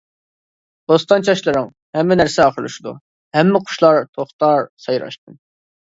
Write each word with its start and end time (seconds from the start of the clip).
بوستان 0.91 1.21
چاچلىرىڭ 1.27 1.67
ھەممە 1.99 2.17
نەرسە 2.21 2.45
ئاخىرلىشىدۇ، 2.47 2.95
ھەممە 3.39 3.63
قۇشلار 3.69 4.01
توختار 4.19 4.65
سايراشتىن. 4.87 5.39